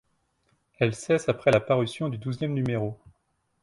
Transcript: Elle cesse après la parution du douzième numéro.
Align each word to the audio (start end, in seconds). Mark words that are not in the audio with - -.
Elle 0.79 0.95
cesse 0.95 1.29
après 1.29 1.51
la 1.51 1.59
parution 1.59 2.09
du 2.09 2.17
douzième 2.17 2.55
numéro. 2.55 2.97